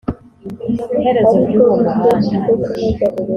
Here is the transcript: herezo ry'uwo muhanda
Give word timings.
herezo 1.03 1.35
ry'uwo 1.45 1.75
muhanda 1.83 2.29